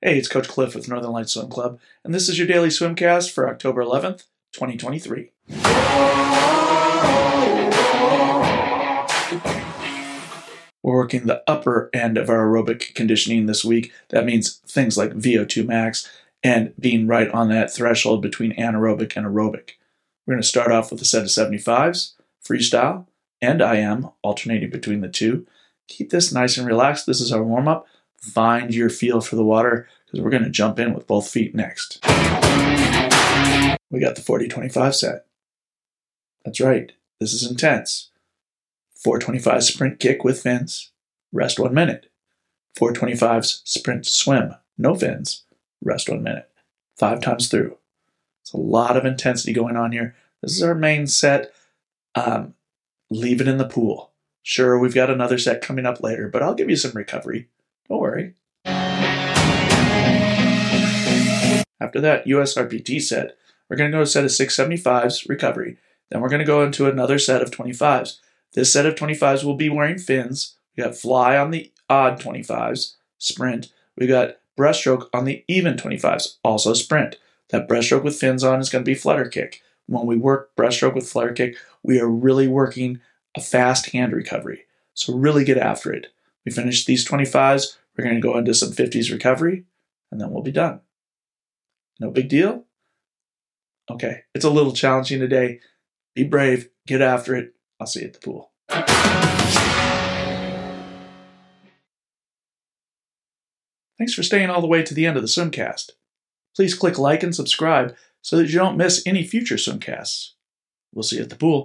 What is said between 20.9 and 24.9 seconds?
with a set of 75s, freestyle, and IM, alternating